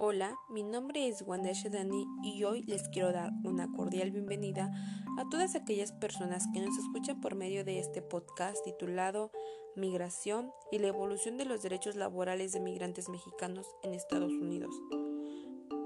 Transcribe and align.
Hola, 0.00 0.38
mi 0.48 0.62
nombre 0.62 1.08
es 1.08 1.22
Wanda 1.22 1.50
Shedani 1.50 2.06
y 2.22 2.44
hoy 2.44 2.62
les 2.62 2.88
quiero 2.88 3.10
dar 3.10 3.32
una 3.42 3.66
cordial 3.72 4.12
bienvenida 4.12 4.70
a 5.18 5.28
todas 5.28 5.56
aquellas 5.56 5.90
personas 5.90 6.46
que 6.54 6.60
nos 6.60 6.78
escuchan 6.78 7.20
por 7.20 7.34
medio 7.34 7.64
de 7.64 7.80
este 7.80 8.00
podcast 8.00 8.62
titulado 8.62 9.32
Migración 9.74 10.52
y 10.70 10.78
la 10.78 10.86
evolución 10.86 11.36
de 11.36 11.46
los 11.46 11.62
derechos 11.62 11.96
laborales 11.96 12.52
de 12.52 12.60
migrantes 12.60 13.08
mexicanos 13.08 13.66
en 13.82 13.92
Estados 13.92 14.30
Unidos. 14.30 14.72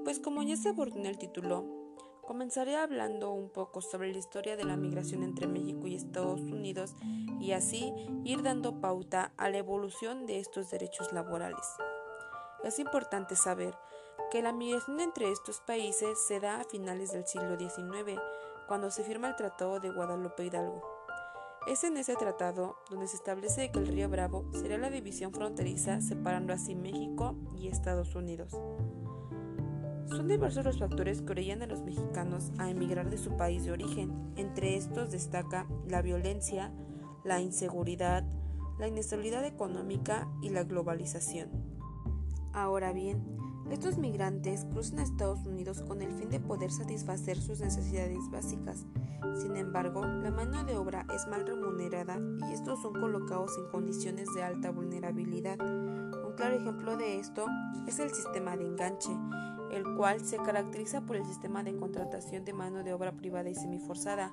Pues 0.04 0.20
como 0.20 0.42
ya 0.42 0.58
se 0.58 0.68
abordó 0.68 0.98
en 0.98 1.06
el 1.06 1.16
título, 1.16 1.64
comenzaré 2.20 2.76
hablando 2.76 3.32
un 3.32 3.48
poco 3.48 3.80
sobre 3.80 4.12
la 4.12 4.18
historia 4.18 4.58
de 4.58 4.64
la 4.64 4.76
migración 4.76 5.22
entre 5.22 5.46
México 5.46 5.86
y 5.86 5.94
Estados 5.94 6.42
Unidos 6.42 6.94
y 7.40 7.52
así 7.52 7.94
ir 8.24 8.42
dando 8.42 8.78
pauta 8.78 9.32
a 9.38 9.48
la 9.48 9.56
evolución 9.56 10.26
de 10.26 10.38
estos 10.38 10.70
derechos 10.70 11.14
laborales. 11.14 11.64
Es 12.62 12.78
importante 12.78 13.36
saber 13.36 13.74
que 14.30 14.42
la 14.42 14.52
migración 14.52 15.00
entre 15.00 15.30
estos 15.30 15.60
países 15.60 16.18
se 16.18 16.40
da 16.40 16.60
a 16.60 16.64
finales 16.64 17.12
del 17.12 17.26
siglo 17.26 17.58
XIX, 17.58 18.20
cuando 18.66 18.90
se 18.90 19.04
firma 19.04 19.28
el 19.28 19.36
Tratado 19.36 19.80
de 19.80 19.90
Guadalupe 19.90 20.44
Hidalgo. 20.44 20.82
Es 21.66 21.84
en 21.84 21.96
ese 21.96 22.16
tratado 22.16 22.76
donde 22.90 23.06
se 23.06 23.16
establece 23.16 23.70
que 23.70 23.78
el 23.78 23.86
río 23.86 24.08
Bravo 24.08 24.50
será 24.52 24.78
la 24.78 24.90
división 24.90 25.32
fronteriza 25.32 26.00
separando 26.00 26.52
así 26.52 26.74
México 26.74 27.36
y 27.56 27.68
Estados 27.68 28.16
Unidos. 28.16 28.52
Son 30.08 30.28
diversos 30.28 30.64
los 30.64 30.78
factores 30.78 31.22
que 31.22 31.30
orillan 31.30 31.62
a 31.62 31.66
los 31.66 31.82
mexicanos 31.82 32.50
a 32.58 32.68
emigrar 32.68 33.08
de 33.10 33.16
su 33.16 33.36
país 33.36 33.64
de 33.64 33.72
origen. 33.72 34.32
Entre 34.36 34.76
estos 34.76 35.10
destaca 35.10 35.66
la 35.86 36.02
violencia, 36.02 36.72
la 37.24 37.40
inseguridad, 37.40 38.24
la 38.78 38.88
inestabilidad 38.88 39.44
económica 39.44 40.28
y 40.42 40.50
la 40.50 40.64
globalización. 40.64 41.50
Ahora 42.52 42.92
bien, 42.92 43.41
estos 43.70 43.98
migrantes 43.98 44.66
cruzan 44.70 44.98
a 44.98 45.02
Estados 45.02 45.46
Unidos 45.46 45.82
con 45.82 46.02
el 46.02 46.12
fin 46.12 46.28
de 46.30 46.40
poder 46.40 46.70
satisfacer 46.70 47.40
sus 47.40 47.60
necesidades 47.60 48.30
básicas. 48.30 48.86
Sin 49.40 49.56
embargo, 49.56 50.04
la 50.04 50.30
mano 50.30 50.64
de 50.64 50.76
obra 50.76 51.06
es 51.14 51.26
mal 51.26 51.46
remunerada 51.46 52.18
y 52.48 52.52
estos 52.52 52.82
son 52.82 52.92
colocados 52.92 53.56
en 53.58 53.70
condiciones 53.70 54.28
de 54.34 54.42
alta 54.42 54.70
vulnerabilidad. 54.70 55.58
Un 55.60 56.32
claro 56.36 56.56
ejemplo 56.56 56.96
de 56.96 57.18
esto 57.18 57.46
es 57.86 57.98
el 57.98 58.10
sistema 58.12 58.56
de 58.56 58.66
enganche, 58.66 59.12
el 59.72 59.84
cual 59.96 60.20
se 60.20 60.36
caracteriza 60.36 61.00
por 61.02 61.16
el 61.16 61.24
sistema 61.24 61.62
de 61.62 61.76
contratación 61.76 62.44
de 62.44 62.52
mano 62.52 62.82
de 62.82 62.92
obra 62.92 63.12
privada 63.12 63.48
y 63.48 63.54
semiforzada, 63.54 64.32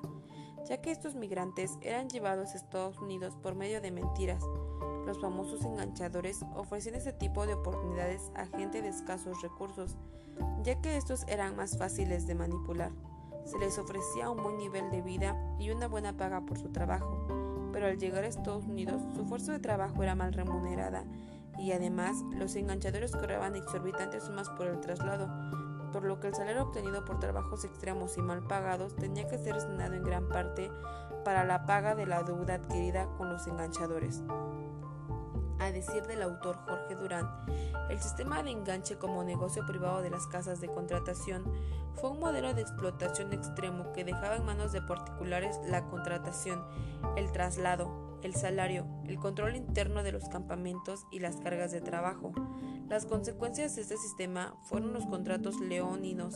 ya 0.68 0.82
que 0.82 0.90
estos 0.90 1.14
migrantes 1.14 1.78
eran 1.80 2.08
llevados 2.08 2.50
a 2.50 2.56
Estados 2.56 2.98
Unidos 2.98 3.36
por 3.36 3.54
medio 3.54 3.80
de 3.80 3.90
mentiras, 3.90 4.44
los 5.06 5.20
famosos 5.20 5.64
enganchadores 5.64 6.44
ofrecían 6.54 6.94
este 6.94 7.12
tipo 7.12 7.46
de 7.46 7.54
oportunidades 7.54 8.30
a 8.34 8.46
gente 8.46 8.82
de 8.82 8.88
escasos 8.88 9.42
recursos, 9.42 9.96
ya 10.62 10.80
que 10.80 10.96
estos 10.96 11.24
eran 11.28 11.56
más 11.56 11.76
fáciles 11.76 12.26
de 12.26 12.34
manipular. 12.34 12.92
Se 13.44 13.58
les 13.58 13.78
ofrecía 13.78 14.30
un 14.30 14.42
buen 14.42 14.58
nivel 14.58 14.90
de 14.90 15.02
vida 15.02 15.36
y 15.58 15.70
una 15.70 15.88
buena 15.88 16.16
paga 16.16 16.42
por 16.42 16.58
su 16.58 16.68
trabajo, 16.70 17.70
pero 17.72 17.86
al 17.86 17.98
llegar 17.98 18.24
a 18.24 18.28
Estados 18.28 18.64
Unidos 18.64 19.02
su 19.14 19.24
fuerza 19.24 19.52
de 19.52 19.58
trabajo 19.58 20.02
era 20.02 20.14
mal 20.14 20.32
remunerada 20.32 21.04
y 21.58 21.72
además 21.72 22.22
los 22.32 22.56
enganchadores 22.56 23.12
cobraban 23.12 23.56
exorbitantes 23.56 24.24
sumas 24.24 24.48
por 24.50 24.66
el 24.66 24.80
traslado, 24.80 25.28
por 25.92 26.04
lo 26.04 26.20
que 26.20 26.28
el 26.28 26.34
salario 26.34 26.62
obtenido 26.62 27.04
por 27.04 27.18
trabajos 27.18 27.64
extremos 27.64 28.16
y 28.16 28.22
mal 28.22 28.46
pagados 28.46 28.94
tenía 28.96 29.26
que 29.28 29.38
ser 29.38 29.54
destinado 29.54 29.94
en 29.94 30.04
gran 30.04 30.28
parte 30.28 30.70
para 31.24 31.44
la 31.44 31.66
paga 31.66 31.94
de 31.94 32.06
la 32.06 32.22
deuda 32.22 32.54
adquirida 32.54 33.06
con 33.16 33.28
los 33.28 33.46
enganchadores. 33.46 34.22
A 35.60 35.70
decir 35.72 36.06
del 36.06 36.22
autor 36.22 36.56
Jorge 36.66 36.94
Durán, 36.94 37.28
el 37.90 38.00
sistema 38.00 38.42
de 38.42 38.50
enganche 38.50 38.96
como 38.96 39.22
negocio 39.22 39.66
privado 39.66 40.00
de 40.00 40.08
las 40.08 40.26
casas 40.26 40.60
de 40.60 40.68
contratación 40.68 41.44
fue 41.94 42.10
un 42.10 42.18
modelo 42.18 42.54
de 42.54 42.62
explotación 42.62 43.32
extremo 43.34 43.92
que 43.92 44.04
dejaba 44.04 44.36
en 44.36 44.44
manos 44.46 44.72
de 44.72 44.80
particulares 44.80 45.60
la 45.66 45.86
contratación, 45.86 46.64
el 47.16 47.30
traslado, 47.30 48.18
el 48.22 48.34
salario, 48.34 48.86
el 49.06 49.18
control 49.18 49.54
interno 49.54 50.02
de 50.02 50.12
los 50.12 50.28
campamentos 50.30 51.06
y 51.10 51.18
las 51.18 51.36
cargas 51.36 51.72
de 51.72 51.82
trabajo. 51.82 52.32
Las 52.88 53.04
consecuencias 53.04 53.76
de 53.76 53.82
este 53.82 53.98
sistema 53.98 54.56
fueron 54.64 54.94
los 54.94 55.04
contratos 55.06 55.60
leóninos, 55.60 56.34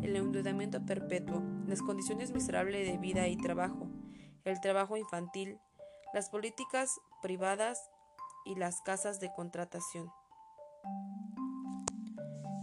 el 0.00 0.14
endeudamiento 0.14 0.86
perpetuo, 0.86 1.42
las 1.66 1.82
condiciones 1.82 2.32
miserables 2.32 2.88
de 2.88 2.98
vida 2.98 3.26
y 3.26 3.36
trabajo, 3.36 3.88
el 4.44 4.60
trabajo 4.60 4.96
infantil, 4.96 5.58
las 6.14 6.30
políticas 6.30 7.00
privadas 7.20 7.89
y 8.44 8.54
las 8.56 8.80
casas 8.82 9.20
de 9.20 9.32
contratación. 9.32 10.10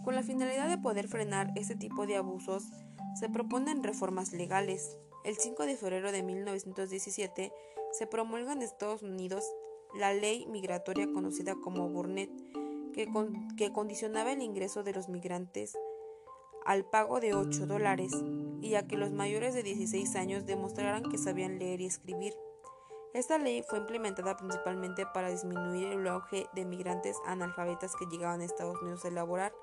Con 0.03 0.15
la 0.15 0.23
finalidad 0.23 0.69
de 0.69 0.77
poder 0.77 1.07
frenar 1.07 1.51
este 1.55 1.75
tipo 1.75 2.07
de 2.07 2.15
abusos, 2.15 2.69
se 3.19 3.29
proponen 3.29 3.83
reformas 3.83 4.31
legales. 4.31 4.97
El 5.23 5.35
5 5.35 5.65
de 5.65 5.75
febrero 5.75 6.11
de 6.11 6.23
1917 6.23 7.51
se 7.91 8.07
promulga 8.07 8.53
en 8.53 8.61
Estados 8.61 9.03
Unidos 9.03 9.43
la 9.95 10.13
ley 10.13 10.45
migratoria 10.47 11.11
conocida 11.11 11.55
como 11.55 11.89
Burnett, 11.89 12.31
que, 12.93 13.07
que 13.57 13.73
condicionaba 13.73 14.31
el 14.31 14.41
ingreso 14.41 14.83
de 14.83 14.93
los 14.93 15.09
migrantes 15.09 15.77
al 16.65 16.85
pago 16.85 17.19
de 17.19 17.33
8 17.33 17.65
dólares 17.65 18.11
y 18.61 18.75
a 18.75 18.87
que 18.87 18.97
los 18.97 19.11
mayores 19.11 19.53
de 19.53 19.63
16 19.63 20.15
años 20.15 20.45
demostraran 20.45 21.03
que 21.03 21.17
sabían 21.17 21.59
leer 21.59 21.81
y 21.81 21.85
escribir. 21.85 22.33
Esta 23.17 23.39
ley 23.39 23.63
fue 23.63 23.79
implementada 23.79 24.37
principalmente 24.37 25.07
para 25.11 25.31
disminuir 25.31 25.87
el 25.87 26.07
auge 26.07 26.47
de 26.53 26.65
migrantes 26.65 27.17
analfabetas 27.25 27.95
que 27.95 28.05
llegaban 28.05 28.41
a 28.41 28.45
Estados 28.45 28.79
Unidos 28.79 29.05
a 29.05 29.09
laborar. 29.09 29.55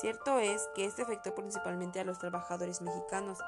Cierto 0.00 0.38
es 0.38 0.62
que 0.76 0.84
este 0.84 1.02
afectó 1.02 1.34
principalmente 1.34 1.98
a 1.98 2.04
los 2.04 2.20
trabajadores 2.20 2.80
mexicanos, 2.80 3.40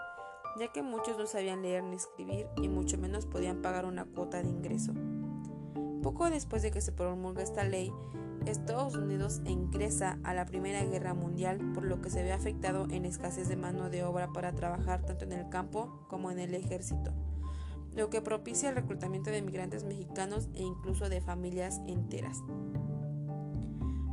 ya 0.58 0.72
que 0.72 0.82
muchos 0.82 1.16
no 1.16 1.28
sabían 1.28 1.62
leer 1.62 1.84
ni 1.84 1.94
escribir 1.94 2.48
y 2.56 2.68
mucho 2.68 2.98
menos 2.98 3.26
podían 3.26 3.62
pagar 3.62 3.84
una 3.84 4.04
cuota 4.04 4.42
de 4.42 4.48
ingreso. 4.48 4.94
Poco 6.02 6.28
después 6.28 6.62
de 6.62 6.72
que 6.72 6.80
se 6.80 6.90
promulga 6.90 7.44
esta 7.44 7.62
ley, 7.62 7.92
Estados 8.46 8.96
Unidos 8.96 9.42
ingresa 9.44 10.18
a 10.24 10.34
la 10.34 10.44
Primera 10.44 10.84
Guerra 10.84 11.14
Mundial, 11.14 11.70
por 11.72 11.84
lo 11.84 12.00
que 12.00 12.10
se 12.10 12.24
ve 12.24 12.32
afectado 12.32 12.88
en 12.90 13.04
escasez 13.04 13.48
de 13.48 13.54
mano 13.54 13.90
de 13.90 14.02
obra 14.02 14.32
para 14.32 14.56
trabajar 14.56 15.06
tanto 15.06 15.24
en 15.24 15.30
el 15.30 15.48
campo 15.50 16.04
como 16.08 16.32
en 16.32 16.40
el 16.40 16.52
ejército 16.56 17.12
lo 17.94 18.10
que 18.10 18.22
propicia 18.22 18.68
el 18.68 18.76
reclutamiento 18.76 19.30
de 19.30 19.42
migrantes 19.42 19.84
mexicanos 19.84 20.48
e 20.54 20.62
incluso 20.62 21.08
de 21.08 21.20
familias 21.20 21.80
enteras. 21.86 22.42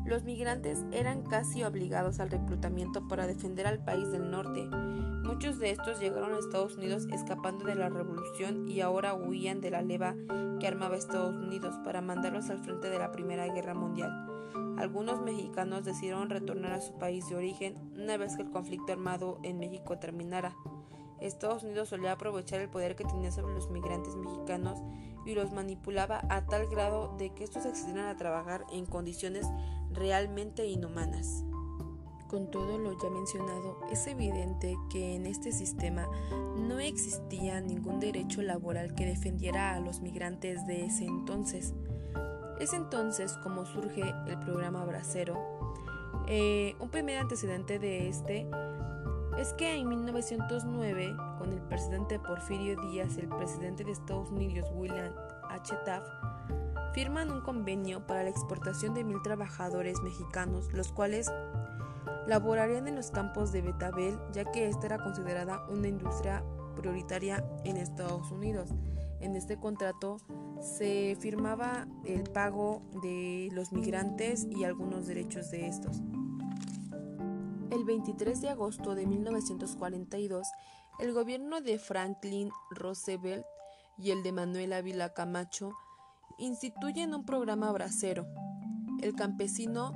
Los 0.06 0.24
migrantes 0.24 0.86
eran 0.92 1.22
casi 1.24 1.64
obligados 1.64 2.22
al 2.22 2.30
reclutamiento 2.30 3.08
para 3.10 3.28
defender 3.28 3.68
al 3.68 3.84
país 3.84 4.10
del 4.10 4.32
norte. 4.32 4.66
Muchos 4.68 5.60
de 5.60 5.72
estos 5.72 6.00
llegaron 6.00 6.34
a 6.34 6.40
Estados 6.40 6.78
Unidos 6.78 7.08
escapando 7.12 7.66
de 7.66 7.76
la 7.76 7.90
revolución 7.90 8.70
y 8.70 8.80
ahora 8.80 9.14
huían 9.14 9.60
de 9.60 9.72
la 9.72 9.82
leva 9.82 10.16
que 10.62 10.68
armaba 10.68 10.96
Estados 10.96 11.36
Unidos 11.36 11.76
para 11.84 12.00
mandarlos 12.00 12.50
al 12.50 12.60
frente 12.60 12.90
de 12.90 12.98
la 12.98 13.12
Primera 13.12 13.54
Guerra 13.54 13.74
Mundial. 13.74 14.10
Algunos 14.78 15.22
mexicanos 15.22 15.84
decidieron 15.84 16.30
retornar 16.30 16.72
a 16.72 16.82
su 16.82 16.98
país 16.98 17.28
de 17.28 17.36
origen 17.36 17.76
una 17.96 18.16
vez 18.16 18.38
que 18.38 18.44
el 18.44 18.52
conflicto 18.52 18.94
armado 18.94 19.40
en 19.44 19.60
México 19.60 19.98
terminara. 20.00 20.56
Estados 21.20 21.64
Unidos 21.64 21.90
solía 21.90 22.14
aprovechar 22.14 22.62
el 22.62 22.70
poder 22.70 22.96
que 22.96 23.06
tenía 23.06 23.32
sobre 23.32 23.54
los 23.54 23.70
migrantes 23.70 24.16
mexicanos 24.16 24.80
y 25.26 25.34
los 25.34 25.52
manipulaba 25.52 26.22
a 26.30 26.46
tal 26.46 26.68
grado 26.68 27.16
de 27.18 27.34
que 27.34 27.44
estos 27.44 27.66
accedieran 27.66 28.08
a 28.08 28.18
trabajar 28.18 28.66
en 28.72 28.86
condiciones 28.86 29.46
realmente 29.92 30.66
inhumanas. 30.66 31.44
Con 32.28 32.52
todo 32.52 32.78
lo 32.78 32.98
ya 33.02 33.10
mencionado, 33.10 33.80
es 33.90 34.06
evidente 34.08 34.76
que 34.90 35.16
en 35.16 35.26
este 35.26 35.54
sistema 35.54 36.10
no 36.58 36.80
existía 36.80 37.62
ningún 37.62 38.02
derecho 38.02 38.42
laboral 38.42 38.96
que 38.96 39.06
defendiera 39.06 39.74
a 39.74 39.80
los 39.80 40.02
migrantes 40.02 40.68
de 40.68 40.86
ese 40.86 41.06
entonces. 41.06 41.74
Es 42.60 42.74
entonces 42.74 43.38
como 43.44 43.66
surge 43.66 44.02
el 44.28 44.40
programa 44.40 44.84
Bracero. 44.84 45.38
Eh, 46.28 46.76
un 46.80 46.90
primer 46.90 47.18
antecedente 47.18 47.80
de 47.80 48.10
este 48.10 48.50
es 49.38 49.54
que 49.54 49.76
en 49.76 49.88
1909, 49.88 51.16
con 51.38 51.54
el 51.54 51.62
presidente 51.62 52.20
Porfirio 52.20 52.76
Díaz 52.82 53.18
y 53.18 53.22
el 53.22 53.30
presidente 53.30 53.84
de 53.84 53.92
Estados 53.92 54.32
Unidos 54.32 54.68
William 54.74 55.14
H. 55.50 55.76
Taft, 55.86 56.08
firman 56.94 57.30
un 57.30 57.42
convenio 57.42 58.06
para 58.08 58.24
la 58.24 58.30
exportación 58.30 58.96
de 58.96 59.04
mil 59.04 59.22
trabajadores 59.22 60.02
mexicanos, 60.02 60.74
los 60.74 60.92
cuales 60.92 61.32
laborarían 62.26 62.88
en 62.88 62.96
los 62.96 63.12
campos 63.12 63.52
de 63.52 63.62
Betabel, 63.62 64.18
ya 64.34 64.46
que 64.46 64.68
esta 64.68 64.88
era 64.88 64.98
considerada 64.98 65.64
una 65.70 65.88
industria 65.88 66.44
prioritaria 66.76 67.46
en 67.64 67.78
Estados 67.78 68.32
Unidos. 68.32 68.72
En 69.20 69.36
este 69.36 69.58
contrato 69.58 70.18
se 70.60 71.16
firmaba 71.20 71.88
el 72.06 72.24
pago 72.24 72.82
de 73.04 73.50
los 73.52 73.72
migrantes 73.72 74.48
y 74.50 74.64
algunos 74.64 75.06
derechos 75.06 75.52
de 75.52 75.68
estos. 75.68 76.02
El 77.70 77.84
23 77.84 78.40
de 78.40 78.50
agosto 78.50 78.96
de 78.96 79.06
1942, 79.06 80.48
el 81.00 81.14
gobierno 81.14 81.60
de 81.60 81.78
Franklin 81.78 82.50
Roosevelt 82.72 83.46
y 83.98 84.12
el 84.12 84.24
de 84.24 84.32
Manuel 84.32 84.72
Ávila 84.72 85.14
Camacho 85.14 85.74
instituyen 86.38 87.14
un 87.14 87.26
programa 87.26 87.72
bracero. 87.74 88.26
El 89.02 89.16
campesino 89.16 89.92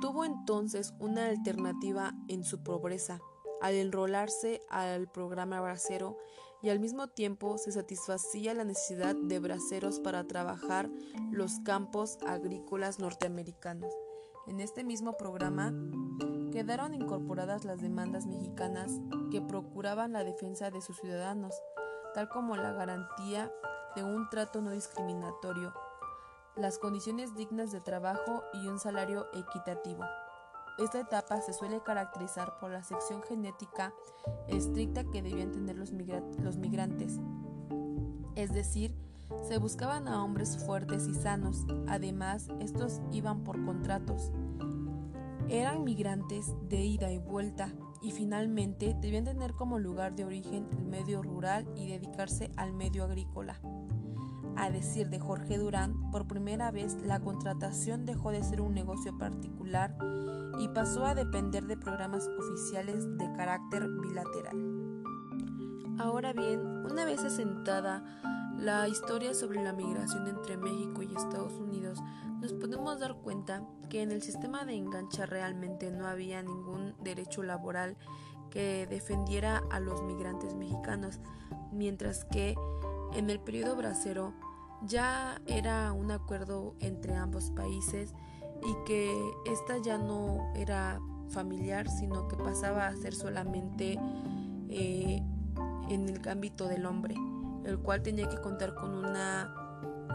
tuvo 0.00 0.24
entonces 0.24 0.94
una 0.98 1.26
alternativa 1.26 2.14
en 2.28 2.42
su 2.42 2.62
pobreza 2.62 3.20
al 3.60 3.74
enrolarse 3.74 4.62
al 4.70 5.10
programa 5.10 5.60
bracero 5.60 6.16
y 6.62 6.70
al 6.70 6.80
mismo 6.80 7.08
tiempo 7.08 7.58
se 7.58 7.72
satisfacía 7.72 8.54
la 8.54 8.64
necesidad 8.64 9.14
de 9.14 9.38
braceros 9.38 10.00
para 10.00 10.26
trabajar 10.26 10.90
los 11.30 11.60
campos 11.60 12.18
agrícolas 12.26 12.98
norteamericanos. 12.98 13.92
En 14.46 14.60
este 14.60 14.84
mismo 14.84 15.16
programa 15.16 15.72
quedaron 16.50 16.94
incorporadas 16.94 17.64
las 17.64 17.80
demandas 17.80 18.26
mexicanas 18.26 19.00
que 19.30 19.40
procuraban 19.40 20.12
la 20.12 20.24
defensa 20.24 20.70
de 20.70 20.80
sus 20.80 20.96
ciudadanos, 20.98 21.54
tal 22.14 22.28
como 22.28 22.56
la 22.56 22.72
garantía 22.72 23.52
de 23.96 24.02
un 24.02 24.28
trato 24.28 24.60
no 24.60 24.70
discriminatorio, 24.70 25.72
las 26.56 26.78
condiciones 26.78 27.34
dignas 27.34 27.72
de 27.72 27.80
trabajo 27.80 28.42
y 28.52 28.66
un 28.66 28.78
salario 28.78 29.26
equitativo. 29.32 30.04
Esta 30.78 31.00
etapa 31.00 31.40
se 31.40 31.52
suele 31.52 31.82
caracterizar 31.82 32.58
por 32.58 32.70
la 32.70 32.82
sección 32.82 33.22
genética 33.22 33.92
estricta 34.48 35.04
que 35.04 35.22
debían 35.22 35.52
tener 35.52 35.76
los, 35.76 35.92
los 35.92 36.56
migrantes, 36.56 37.18
es 38.34 38.52
decir, 38.52 38.94
se 39.46 39.58
buscaban 39.58 40.08
a 40.08 40.24
hombres 40.24 40.58
fuertes 40.64 41.06
y 41.06 41.14
sanos, 41.14 41.66
además 41.88 42.48
estos 42.60 43.00
iban 43.12 43.44
por 43.44 43.62
contratos. 43.64 44.32
Eran 45.50 45.82
migrantes 45.82 46.54
de 46.68 46.84
ida 46.84 47.10
y 47.10 47.18
vuelta 47.18 47.72
y 48.00 48.12
finalmente 48.12 48.96
debían 49.00 49.24
tener 49.24 49.54
como 49.54 49.80
lugar 49.80 50.14
de 50.14 50.24
origen 50.24 50.68
el 50.78 50.84
medio 50.84 51.22
rural 51.22 51.66
y 51.74 51.88
dedicarse 51.88 52.52
al 52.56 52.72
medio 52.72 53.02
agrícola. 53.02 53.60
A 54.56 54.70
decir 54.70 55.10
de 55.10 55.18
Jorge 55.18 55.58
Durán, 55.58 56.12
por 56.12 56.28
primera 56.28 56.70
vez 56.70 56.96
la 57.02 57.18
contratación 57.18 58.06
dejó 58.06 58.30
de 58.30 58.44
ser 58.44 58.60
un 58.60 58.74
negocio 58.74 59.18
particular 59.18 59.96
y 60.60 60.68
pasó 60.68 61.04
a 61.04 61.16
depender 61.16 61.66
de 61.66 61.76
programas 61.76 62.28
oficiales 62.38 63.04
de 63.18 63.32
carácter 63.32 63.88
bilateral. 63.88 64.56
Ahora 65.98 66.32
bien, 66.32 66.60
una 66.60 67.04
vez 67.04 67.24
asentada 67.24 68.04
la 68.60 68.86
historia 68.88 69.32
sobre 69.32 69.62
la 69.62 69.72
migración 69.72 70.28
entre 70.28 70.56
México 70.56 71.02
y 71.02 71.14
Estados 71.14 71.54
Unidos, 71.54 71.98
nos 72.40 72.52
podemos 72.52 73.00
dar 73.00 73.16
cuenta 73.16 73.62
que 73.88 74.02
en 74.02 74.10
el 74.10 74.22
sistema 74.22 74.64
de 74.64 74.74
engancha 74.74 75.24
realmente 75.26 75.90
no 75.90 76.06
había 76.06 76.42
ningún 76.42 76.94
derecho 77.02 77.42
laboral 77.42 77.96
que 78.50 78.86
defendiera 78.88 79.62
a 79.70 79.80
los 79.80 80.02
migrantes 80.02 80.54
mexicanos, 80.54 81.20
mientras 81.72 82.24
que 82.26 82.54
en 83.14 83.30
el 83.30 83.40
periodo 83.40 83.76
bracero 83.76 84.34
ya 84.82 85.40
era 85.46 85.92
un 85.92 86.10
acuerdo 86.10 86.74
entre 86.80 87.14
ambos 87.14 87.50
países 87.52 88.14
y 88.62 88.84
que 88.86 89.14
esta 89.46 89.78
ya 89.78 89.96
no 89.96 90.52
era 90.54 91.00
familiar, 91.30 91.88
sino 91.88 92.28
que 92.28 92.36
pasaba 92.36 92.88
a 92.88 92.96
ser 92.96 93.14
solamente 93.14 93.98
eh, 94.68 95.22
en 95.88 96.08
el 96.08 96.28
ámbito 96.28 96.68
del 96.68 96.86
hombre 96.86 97.14
el 97.64 97.78
cual 97.78 98.02
tenía 98.02 98.28
que 98.28 98.40
contar 98.40 98.74
con 98.74 98.94
una 98.94 99.54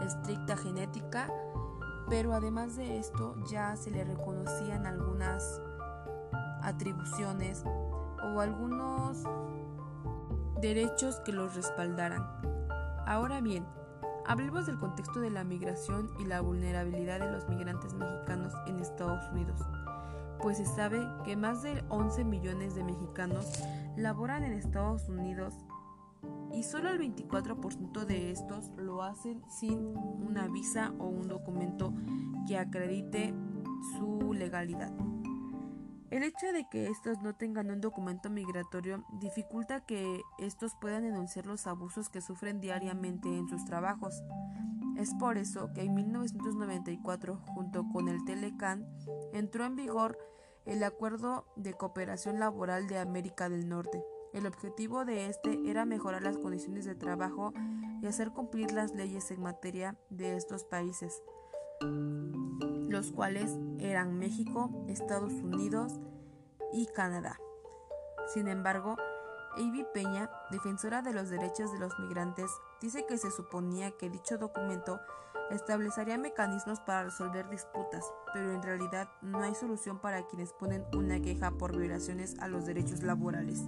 estricta 0.04 0.56
genética, 0.56 1.32
pero 2.08 2.32
además 2.34 2.76
de 2.76 2.98
esto 2.98 3.34
ya 3.50 3.76
se 3.76 3.90
le 3.90 4.04
reconocían 4.04 4.86
algunas 4.86 5.60
atribuciones 6.62 7.64
o 7.64 8.40
algunos 8.40 9.24
derechos 10.60 11.20
que 11.20 11.32
los 11.32 11.54
respaldaran. 11.54 12.24
Ahora 13.06 13.40
bien, 13.40 13.66
hablemos 14.26 14.66
del 14.66 14.78
contexto 14.78 15.20
de 15.20 15.30
la 15.30 15.44
migración 15.44 16.10
y 16.18 16.24
la 16.24 16.40
vulnerabilidad 16.40 17.20
de 17.20 17.30
los 17.30 17.48
migrantes 17.48 17.94
mexicanos 17.94 18.52
en 18.66 18.80
Estados 18.80 19.22
Unidos, 19.32 19.60
pues 20.40 20.58
se 20.58 20.66
sabe 20.66 21.06
que 21.24 21.36
más 21.36 21.62
de 21.62 21.84
11 21.88 22.24
millones 22.24 22.74
de 22.74 22.84
mexicanos 22.84 23.62
laboran 23.96 24.44
en 24.44 24.52
Estados 24.52 25.08
Unidos 25.08 25.54
y 26.56 26.62
solo 26.62 26.88
el 26.88 26.98
24% 26.98 28.06
de 28.06 28.30
estos 28.30 28.70
lo 28.78 29.02
hacen 29.02 29.42
sin 29.50 29.78
una 29.78 30.48
visa 30.48 30.94
o 30.98 31.06
un 31.06 31.28
documento 31.28 31.92
que 32.48 32.56
acredite 32.56 33.34
su 33.98 34.32
legalidad. 34.32 34.90
El 36.10 36.22
hecho 36.22 36.50
de 36.52 36.66
que 36.70 36.86
estos 36.86 37.20
no 37.20 37.34
tengan 37.34 37.70
un 37.70 37.82
documento 37.82 38.30
migratorio 38.30 39.04
dificulta 39.20 39.84
que 39.84 40.22
estos 40.38 40.74
puedan 40.80 41.02
denunciar 41.02 41.46
los 41.46 41.66
abusos 41.66 42.08
que 42.08 42.22
sufren 42.22 42.60
diariamente 42.60 43.28
en 43.28 43.48
sus 43.48 43.66
trabajos. 43.66 44.22
Es 44.96 45.12
por 45.14 45.36
eso 45.36 45.74
que 45.74 45.82
en 45.82 45.94
1994, 45.94 47.36
junto 47.48 47.86
con 47.92 48.08
el 48.08 48.24
Telecan, 48.24 48.86
entró 49.34 49.66
en 49.66 49.76
vigor 49.76 50.16
el 50.64 50.82
Acuerdo 50.84 51.44
de 51.56 51.74
Cooperación 51.74 52.38
Laboral 52.40 52.86
de 52.86 52.98
América 52.98 53.50
del 53.50 53.68
Norte, 53.68 54.02
el 54.36 54.46
objetivo 54.46 55.06
de 55.06 55.26
este 55.26 55.70
era 55.70 55.86
mejorar 55.86 56.22
las 56.22 56.36
condiciones 56.36 56.84
de 56.84 56.94
trabajo 56.94 57.54
y 58.02 58.06
hacer 58.06 58.32
cumplir 58.32 58.70
las 58.70 58.94
leyes 58.94 59.30
en 59.30 59.42
materia 59.42 59.96
de 60.10 60.36
estos 60.36 60.64
países, 60.64 61.22
los 61.80 63.12
cuales 63.12 63.58
eran 63.78 64.18
México, 64.18 64.84
Estados 64.88 65.32
Unidos 65.32 65.98
y 66.70 66.86
Canadá. 66.86 67.40
Sin 68.26 68.48
embargo, 68.48 68.96
Avi 69.54 69.86
Peña, 69.94 70.30
defensora 70.50 71.00
de 71.00 71.14
los 71.14 71.30
derechos 71.30 71.72
de 71.72 71.78
los 71.78 71.98
migrantes, 71.98 72.50
dice 72.82 73.06
que 73.06 73.16
se 73.16 73.30
suponía 73.30 73.92
que 73.92 74.10
dicho 74.10 74.36
documento 74.36 75.00
establecería 75.50 76.18
mecanismos 76.18 76.80
para 76.80 77.04
resolver 77.04 77.48
disputas, 77.48 78.04
pero 78.34 78.52
en 78.52 78.62
realidad 78.62 79.08
no 79.22 79.40
hay 79.40 79.54
solución 79.54 79.98
para 79.98 80.26
quienes 80.26 80.52
ponen 80.52 80.84
una 80.92 81.20
queja 81.20 81.52
por 81.52 81.74
violaciones 81.74 82.38
a 82.40 82.48
los 82.48 82.66
derechos 82.66 83.02
laborales. 83.02 83.64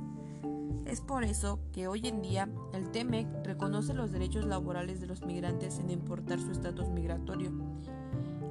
Es 0.87 1.01
por 1.01 1.25
eso 1.25 1.61
que 1.73 1.89
hoy 1.89 2.07
en 2.07 2.23
día 2.23 2.49
el 2.73 2.91
TEMEC 2.91 3.27
reconoce 3.45 3.95
los 3.95 4.11
derechos 4.11 4.45
laborales 4.47 5.01
de 5.01 5.07
los 5.07 5.25
migrantes 5.25 5.75
sin 5.75 5.91
importar 5.91 6.41
su 6.41 6.51
estatus 6.51 6.89
migratorio. 6.89 7.53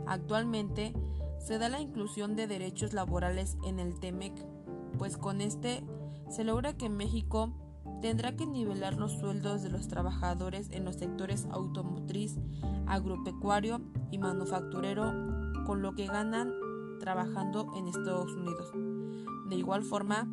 Actualmente 0.06 0.94
se 1.40 1.58
da 1.58 1.70
la 1.70 1.82
inclusión 1.82 2.36
de 2.36 2.48
derechos 2.48 2.94
laborales 2.94 3.58
en 3.66 3.80
el 3.80 4.00
TEMEC, 4.00 4.34
pues 4.98 5.18
con 5.18 5.42
este 5.42 5.84
se 6.30 6.44
logra 6.44 6.78
que 6.78 6.90
México 6.90 7.54
tendrá 8.02 8.36
que 8.36 8.46
nivelar 8.46 8.96
los 8.96 9.14
sueldos 9.14 9.64
de 9.64 9.70
los 9.70 9.88
trabajadores 9.88 10.70
en 10.72 10.86
los 10.86 10.98
sectores 10.98 11.48
automotriz, 11.52 12.38
agropecuario 12.86 13.82
y 14.12 14.18
manufacturero 14.18 15.12
con 15.66 15.82
lo 15.82 15.96
que 15.96 16.08
ganan 16.08 16.54
trabajando 17.00 17.74
en 17.76 17.88
Estados 17.88 18.32
Unidos. 18.34 18.72
De 19.50 19.56
igual 19.56 19.84
forma, 19.84 20.30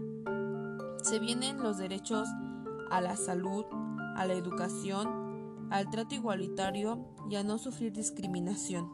se 1.05 1.19
vienen 1.19 1.63
los 1.63 1.77
derechos 1.77 2.27
a 2.91 3.03
la 3.03 3.15
salud, 3.17 3.67
a 4.17 4.25
la 4.25 4.33
educación, 4.33 5.69
al 5.71 5.91
trato 5.91 6.15
igualitario 6.15 6.99
y 7.29 7.37
a 7.37 7.45
no 7.45 7.59
sufrir 7.59 7.93
discriminación. 7.93 8.91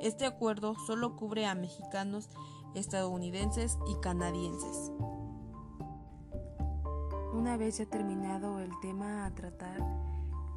Este 0.00 0.24
acuerdo 0.24 0.74
solo 0.86 1.16
cubre 1.16 1.44
a 1.44 1.54
mexicanos, 1.54 2.30
estadounidenses 2.74 3.78
y 3.86 4.00
canadienses. 4.00 4.90
Una 7.34 7.58
vez 7.58 7.76
ya 7.76 7.86
terminado 7.86 8.60
el 8.60 8.70
tema 8.80 9.26
a 9.26 9.34
tratar, 9.34 9.80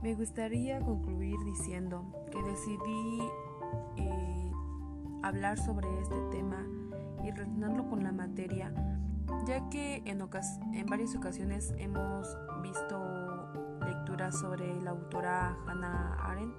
me 0.02 0.16
gustaría 0.16 0.80
concluir 0.80 1.38
diciendo 1.44 2.06
que 2.32 2.42
decidí 2.44 3.20
eh, 3.98 4.52
hablar 5.22 5.60
sobre 5.60 5.88
este 6.00 6.16
tema 6.32 6.66
y 7.26 7.32
relacionarlo 7.32 7.90
con 7.90 8.06
la 8.06 8.14
materia 8.14 8.72
ya 9.46 9.70
que 9.70 10.04
en, 10.06 10.22
en 10.74 10.86
varias 10.88 11.16
ocasiones 11.16 11.74
hemos 11.78 12.38
visto 12.62 13.52
lecturas 13.86 14.40
sobre 14.40 14.82
la 14.82 14.92
autora 14.92 15.58
Hannah 15.68 16.18
Arendt 16.22 16.56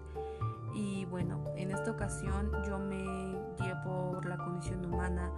y 0.75 1.05
bueno, 1.07 1.45
en 1.57 1.71
esta 1.71 1.91
ocasión 1.91 2.53
yo 2.67 2.79
me 2.79 3.05
llevo 3.59 4.13
por 4.13 4.27
la 4.27 4.37
condición 4.37 4.85
humana 4.85 5.31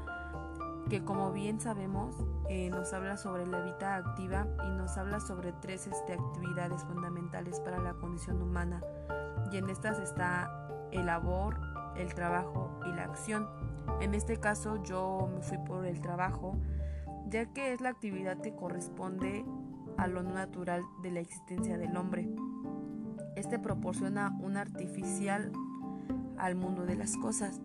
que 0.89 1.05
como 1.05 1.33
bien 1.33 1.61
sabemos 1.61 2.17
eh, 2.49 2.69
nos 2.71 2.93
habla 2.93 3.17
sobre 3.17 3.47
la 3.47 3.61
vida 3.61 3.97
activa 3.97 4.47
y 4.67 4.71
nos 4.71 4.97
habla 4.97 5.21
sobre 5.21 5.53
tres 5.53 5.87
este, 5.87 6.15
actividades 6.15 6.83
fundamentales 6.85 7.61
para 7.61 7.79
la 7.79 7.95
condición 7.95 8.43
humana 8.43 8.83
y 9.53 9.57
en 9.57 9.71
estas 9.71 9.99
está 9.99 10.69
el 10.91 11.07
labor, 11.07 11.61
el 11.97 12.13
trabajo 12.15 12.81
y 12.87 12.93
la 12.93 13.05
acción. 13.05 13.49
En 14.01 14.15
este 14.15 14.39
caso 14.39 14.83
yo 14.83 15.29
me 15.33 15.43
fui 15.43 15.59
por 15.59 15.87
el 15.87 16.01
trabajo 16.01 16.57
ya 17.31 17.47
que 17.47 17.73
es 17.73 17.81
la 17.81 17.91
actividad 17.91 18.41
que 18.41 18.55
corresponde 18.55 19.45
a 19.97 20.07
lo 20.07 20.23
natural 20.23 20.83
de 21.03 21.11
la 21.13 21.21
existencia 21.21 21.79
del 21.79 21.97
hombre. 21.97 22.29
Este 23.37 23.59
proporciona 23.59 24.37
un 24.41 24.57
artificial 24.57 25.53
al 26.39 26.57
mundo 26.57 26.85
de 26.85 26.97
las 26.97 27.17
cosas. 27.17 27.61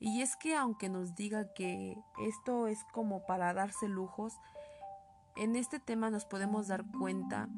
Y 0.00 0.22
es 0.22 0.36
que 0.36 0.56
aunque 0.56 0.88
nos 0.88 1.14
diga 1.14 1.52
que 1.54 1.96
esto 2.26 2.66
es 2.66 2.78
como 2.92 3.24
para 3.26 3.52
darse 3.54 3.88
lujos, 3.88 4.34
en 5.36 5.56
este 5.56 5.78
tema 5.78 6.10
nos 6.10 6.24
podemos 6.24 6.68
dar 6.68 6.84
cuenta 6.98 7.48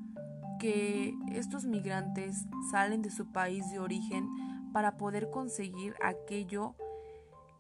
que 0.59 1.15
estos 1.33 1.65
migrantes 1.67 2.47
salen 2.71 3.03
de 3.03 3.11
su 3.11 3.33
país 3.33 3.71
de 3.71 3.79
origen 3.79 4.29
para 4.73 4.97
poder 4.97 5.31
conseguir 5.31 5.95
aquello 6.03 6.75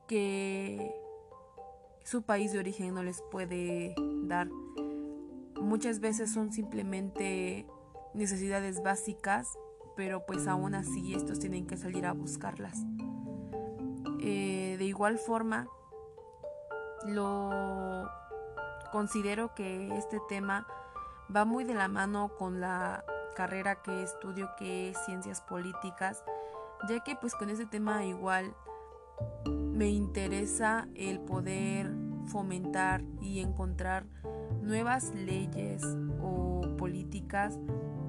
que 0.06 0.94
su 2.04 2.23
país 2.23 2.52
de 2.52 2.58
origen 2.58 2.94
no 2.94 3.02
les 3.02 3.23
puede 3.23 3.94
dar. 4.23 4.49
Muchas 5.61 6.00
veces 6.00 6.32
son 6.32 6.52
simplemente 6.52 7.66
necesidades 8.12 8.82
básicas, 8.82 9.58
pero 9.96 10.25
pues 10.26 10.46
aún 10.46 10.75
así 10.75 11.14
estos 11.14 11.40
tienen 11.40 11.66
que 11.66 11.76
salir 11.76 12.06
a 12.06 12.12
buscarlas. 12.12 12.78
Eh, 14.20 14.76
de 14.78 14.84
igual 14.84 15.18
forma, 15.18 15.66
lo 17.06 18.08
considero 18.92 19.54
que 19.54 19.88
este 19.96 20.20
tema 20.28 20.66
va 21.34 21.44
muy 21.44 21.64
de 21.64 21.75
la 21.75 21.88
mano 21.88 22.30
con 22.38 22.61
la 22.61 23.04
carrera 23.34 23.82
que 23.82 24.02
estudio 24.02 24.50
que 24.58 24.90
es 24.90 24.99
ciencias 25.06 25.40
políticas, 25.40 26.23
ya 26.88 27.00
que 27.00 27.16
pues 27.16 27.34
con 27.34 27.50
ese 27.50 27.66
tema 27.66 28.04
igual 28.04 28.54
me 29.47 29.90
interesa 29.90 30.88
el 30.94 31.21
poder 31.21 31.92
fomentar 32.26 33.02
y 33.21 33.40
encontrar 33.40 34.06
nuevas 34.62 35.12
leyes 35.14 35.83
o 36.21 36.62
políticas 36.78 37.59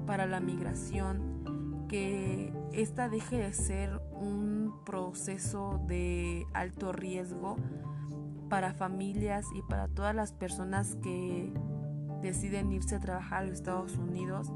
para 0.06 0.26
la 0.26 0.40
migración, 0.40 1.86
que 1.88 2.52
esta 2.72 3.08
deje 3.08 3.38
de 3.38 3.52
ser 3.52 4.00
un 4.12 4.74
proceso 4.84 5.80
de 5.86 6.46
alto 6.54 6.92
riesgo 6.92 7.56
para 8.48 8.72
familias 8.72 9.46
y 9.54 9.62
para 9.62 9.88
todas 9.88 10.14
las 10.14 10.32
personas 10.32 10.96
que 11.02 11.52
deciden 12.22 12.72
irse 12.72 12.96
a 12.96 13.00
trabajar 13.00 13.42
a 13.42 13.46
los 13.46 13.54
Estados 13.54 13.96
Unidos 13.96 14.52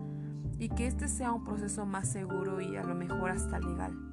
y 0.58 0.68
que 0.68 0.86
este 0.86 1.08
sea 1.08 1.32
un 1.32 1.44
proceso 1.44 1.86
más 1.86 2.08
seguro 2.08 2.60
y 2.60 2.76
a 2.76 2.84
lo 2.84 2.94
mejor 2.94 3.30
hasta 3.30 3.58
legal. 3.58 4.09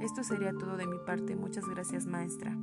Esto 0.00 0.22
sería 0.22 0.52
todo 0.52 0.76
de 0.76 0.86
mi 0.86 0.98
parte. 0.98 1.34
Muchas 1.36 1.64
gracias 1.66 2.06
maestra. 2.06 2.56